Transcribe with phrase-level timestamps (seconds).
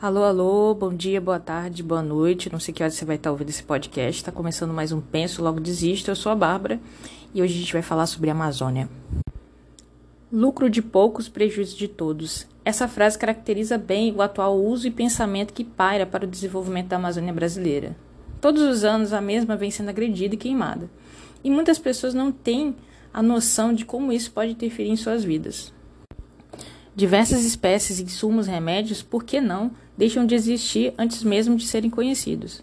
[0.00, 2.52] Alô, alô, bom dia, boa tarde, boa noite.
[2.52, 4.20] Não sei que hora você vai estar ouvindo esse podcast.
[4.20, 6.10] Está começando mais um Penso, Logo Desisto.
[6.10, 6.78] Eu sou a Bárbara
[7.32, 8.90] e hoje a gente vai falar sobre a Amazônia.
[10.30, 12.46] Lucro de poucos, prejuízo de todos.
[12.62, 16.96] Essa frase caracteriza bem o atual uso e pensamento que paira para o desenvolvimento da
[16.96, 17.96] Amazônia brasileira.
[18.38, 20.90] Todos os anos a mesma vem sendo agredida e queimada.
[21.42, 22.76] E muitas pessoas não têm
[23.14, 25.72] a noção de como isso pode interferir em suas vidas.
[26.96, 32.62] Diversas espécies, insumos, remédios, por que não, deixam de existir antes mesmo de serem conhecidos.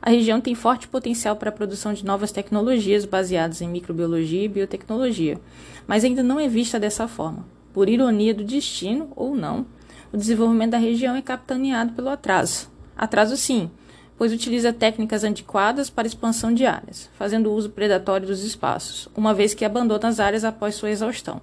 [0.00, 4.48] A região tem forte potencial para a produção de novas tecnologias baseadas em microbiologia e
[4.48, 5.36] biotecnologia,
[5.84, 7.44] mas ainda não é vista dessa forma.
[7.72, 9.66] Por ironia do destino, ou não,
[10.12, 12.70] o desenvolvimento da região é capitaneado pelo atraso.
[12.96, 13.68] Atraso, sim,
[14.16, 19.54] pois utiliza técnicas antiquadas para expansão de áreas, fazendo uso predatório dos espaços, uma vez
[19.54, 21.42] que abandona as áreas após sua exaustão.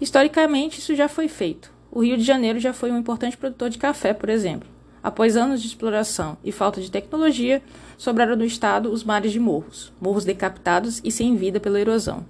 [0.00, 1.72] Historicamente, isso já foi feito.
[1.90, 4.68] O Rio de Janeiro já foi um importante produtor de café, por exemplo.
[5.02, 7.62] Após anos de exploração e falta de tecnologia,
[7.98, 12.24] sobraram no estado os mares de morros, morros decapitados e sem vida pela erosão.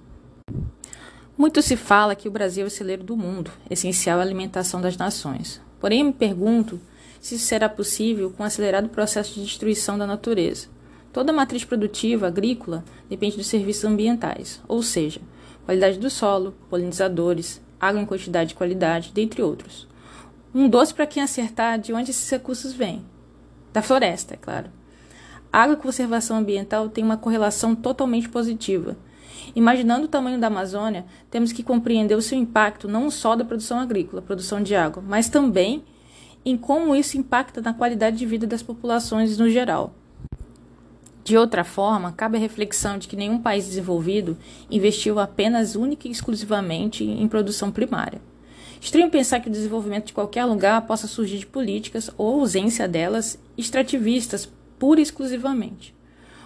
[1.37, 4.97] Muito se fala que o Brasil é o celeiro do mundo, essencial à alimentação das
[4.97, 5.61] nações.
[5.79, 6.79] Porém, me pergunto
[7.19, 10.67] se isso será possível com o acelerado processo de destruição da natureza.
[11.11, 15.19] Toda matriz produtiva agrícola depende dos serviços ambientais, ou seja,
[15.65, 19.87] qualidade do solo, polinizadores, água em quantidade e qualidade, dentre outros.
[20.53, 23.05] Um doce para quem acertar de onde esses recursos vêm.
[23.71, 24.69] Da floresta, é claro.
[25.51, 28.97] Água e conservação ambiental tem uma correlação totalmente positiva.
[29.55, 33.79] Imaginando o tamanho da Amazônia, temos que compreender o seu impacto não só da produção
[33.79, 35.83] agrícola, produção de água, mas também
[36.43, 39.93] em como isso impacta na qualidade de vida das populações no geral.
[41.31, 44.37] De outra forma, cabe a reflexão de que nenhum país desenvolvido
[44.69, 48.21] investiu apenas única e exclusivamente em produção primária.
[48.81, 53.39] Estranho pensar que o desenvolvimento de qualquer lugar possa surgir de políticas ou ausência delas
[53.57, 55.95] extrativistas pura e exclusivamente.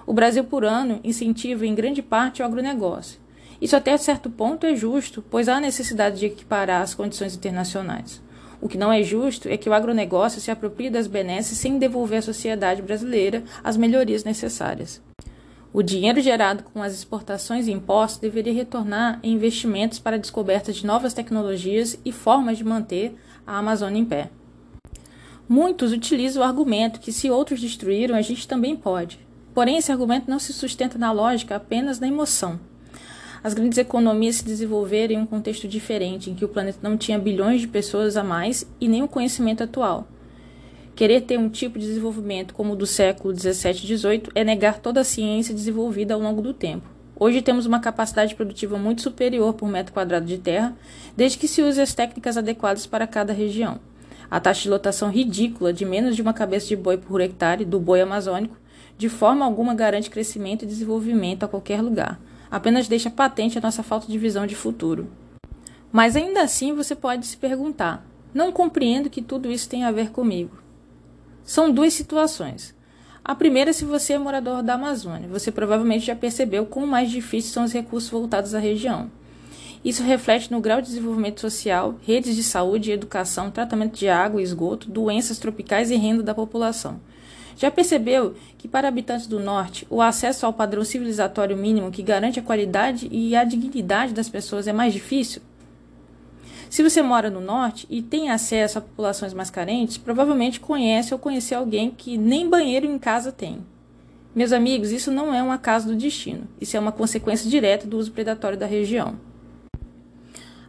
[0.05, 3.19] O Brasil, por ano, incentiva em grande parte o agronegócio.
[3.59, 8.21] Isso até certo ponto é justo, pois há necessidade de equiparar as condições internacionais.
[8.61, 12.19] O que não é justo é que o agronegócio se aproprie das benesses sem devolver
[12.19, 15.01] à sociedade brasileira as melhorias necessárias.
[15.73, 20.71] O dinheiro gerado com as exportações e impostos deveria retornar em investimentos para a descoberta
[20.71, 23.13] de novas tecnologias e formas de manter
[23.45, 24.29] a Amazônia em pé.
[25.49, 29.19] Muitos utilizam o argumento que se outros destruíram, a gente também pode.
[29.53, 32.59] Porém, esse argumento não se sustenta na lógica, apenas na emoção.
[33.45, 37.19] As grandes economias se desenvolveram em um contexto diferente, em que o planeta não tinha
[37.19, 40.07] bilhões de pessoas a mais e nem o conhecimento atual.
[40.95, 44.79] Querer ter um tipo de desenvolvimento como o do século 17 e 18 é negar
[44.79, 46.89] toda a ciência desenvolvida ao longo do tempo.
[47.19, 50.75] Hoje temos uma capacidade produtiva muito superior por metro quadrado de terra,
[51.15, 53.79] desde que se use as técnicas adequadas para cada região.
[54.27, 57.79] A taxa de lotação ridícula de menos de uma cabeça de boi por hectare do
[57.79, 58.57] boi amazônico
[58.97, 62.19] de forma alguma garante crescimento e desenvolvimento a qualquer lugar
[62.55, 65.09] apenas deixa patente a nossa falta de visão de futuro.
[65.91, 70.09] Mas ainda assim você pode se perguntar: não compreendo que tudo isso tem a ver
[70.09, 70.57] comigo.
[71.43, 72.73] São duas situações.
[73.21, 77.51] A primeira, se você é morador da Amazônia, você provavelmente já percebeu quão mais difíceis
[77.51, 79.11] são os recursos voltados à região.
[79.83, 84.39] Isso reflete no grau de desenvolvimento social, redes de saúde e educação, tratamento de água
[84.39, 87.01] e esgoto, doenças tropicais e renda da população.
[87.55, 92.39] Já percebeu que, para habitantes do Norte, o acesso ao padrão civilizatório mínimo que garante
[92.39, 95.41] a qualidade e a dignidade das pessoas é mais difícil?
[96.69, 101.19] Se você mora no Norte e tem acesso a populações mais carentes, provavelmente conhece ou
[101.19, 103.59] conheceu alguém que nem banheiro em casa tem.
[104.35, 107.97] Meus amigos, isso não é um acaso do destino, isso é uma consequência direta do
[107.97, 109.15] uso predatório da região.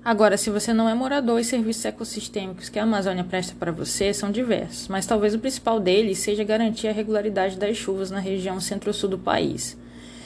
[0.07, 4.15] Agora, se você não é morador, os serviços ecossistêmicos que a Amazônia presta para você
[4.15, 8.61] são diversos, mas talvez o principal deles seja garantir a regularidade das chuvas na região
[8.61, 9.77] centro-sul do país.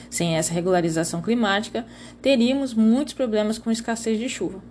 [0.07, 1.83] Sem essa regularização climática,
[2.21, 4.61] teríamos muitos problemas com escassez de chuva.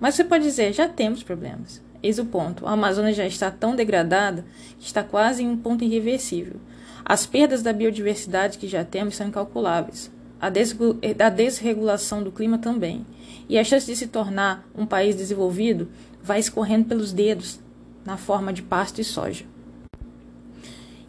[0.00, 1.80] Mas você pode dizer, já temos problemas.
[2.02, 4.44] Eis o ponto: a Amazônia já está tão degradada
[4.80, 6.56] que está quase em um ponto irreversível.
[7.04, 10.10] As perdas da biodiversidade que já temos são incalculáveis.
[10.40, 10.50] A,
[11.30, 13.04] desregulação do clima também
[13.48, 15.88] e a chance de se tornar um país desenvolvido
[16.22, 17.58] vai escorrendo pelos dedos
[18.04, 19.44] na forma de pasto e soja.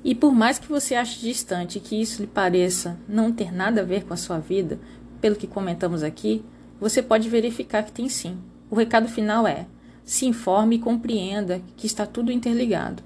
[0.03, 3.81] E por mais que você ache distante e que isso lhe pareça não ter nada
[3.81, 4.79] a ver com a sua vida,
[5.19, 6.43] pelo que comentamos aqui,
[6.79, 8.37] você pode verificar que tem sim.
[8.69, 9.65] O recado final é:
[10.05, 13.03] se informe e compreenda que está tudo interligado.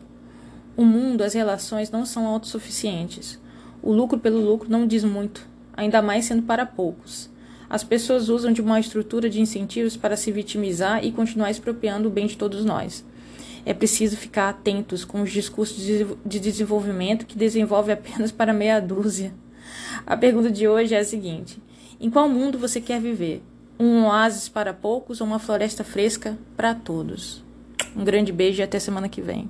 [0.78, 3.40] O mundo, as relações não são autossuficientes.
[3.82, 7.30] O lucro pelo lucro não diz muito, ainda mais sendo para poucos.
[7.70, 12.12] As pessoas usam de uma estrutura de incentivos para se vitimizar e continuar expropriando o
[12.12, 13.04] bem de todos nós.
[13.66, 15.84] É preciso ficar atentos com os discursos
[16.26, 19.34] de desenvolvimento que desenvolve apenas para meia dúzia.
[20.06, 21.62] A pergunta de hoje é a seguinte:
[22.00, 23.42] em qual mundo você quer viver?
[23.80, 27.44] Um oásis para poucos ou uma floresta fresca para todos?
[27.96, 29.50] Um grande beijo e até semana que vem.